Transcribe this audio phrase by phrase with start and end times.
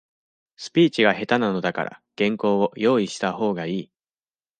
[0.55, 3.91] スピーチが下手なのだから、原稿を、用意したほうがいい。